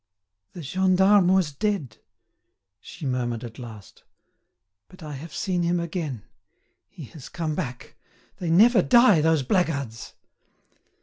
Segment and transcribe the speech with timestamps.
[0.53, 1.97] "The gendarme was dead,"
[2.79, 4.03] she murmured at last,
[4.87, 6.23] "but I have seen him again;
[6.89, 7.95] he has come back.
[8.37, 10.15] They never die, those blackguards!"